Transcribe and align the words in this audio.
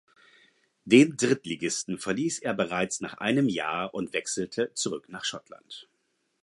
Den 0.83 1.15
Drittligisten 1.15 1.99
verließ 1.99 2.39
er 2.39 2.55
bereits 2.55 3.01
wieder 3.01 3.09
nach 3.11 3.17
einem 3.19 3.47
Jahr 3.47 3.93
und 3.93 4.13
wechselte 4.13 4.73
zurück 4.73 5.09
nach 5.09 5.25
Schottland. 5.25 5.87